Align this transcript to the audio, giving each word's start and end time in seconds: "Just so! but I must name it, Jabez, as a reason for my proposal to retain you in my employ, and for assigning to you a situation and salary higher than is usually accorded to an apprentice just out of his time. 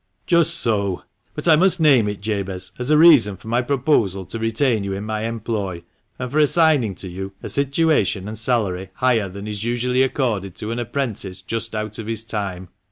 "Just 0.25 0.55
so! 0.55 1.03
but 1.35 1.47
I 1.47 1.55
must 1.55 1.79
name 1.79 2.07
it, 2.07 2.21
Jabez, 2.21 2.71
as 2.79 2.89
a 2.89 2.97
reason 2.97 3.37
for 3.37 3.47
my 3.49 3.61
proposal 3.61 4.25
to 4.25 4.39
retain 4.39 4.83
you 4.83 4.93
in 4.93 5.03
my 5.03 5.25
employ, 5.25 5.83
and 6.17 6.31
for 6.31 6.39
assigning 6.39 6.95
to 6.95 7.07
you 7.07 7.33
a 7.43 7.49
situation 7.49 8.27
and 8.27 8.35
salary 8.35 8.89
higher 8.95 9.29
than 9.29 9.45
is 9.45 9.63
usually 9.63 10.01
accorded 10.01 10.55
to 10.55 10.71
an 10.71 10.79
apprentice 10.79 11.43
just 11.43 11.75
out 11.75 11.99
of 11.99 12.07
his 12.07 12.25
time. 12.25 12.69